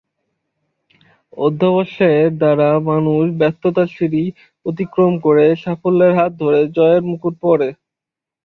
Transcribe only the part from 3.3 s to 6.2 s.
ব্যর্থতার সিঁড়ি অতিক্রম করে সাফল্যের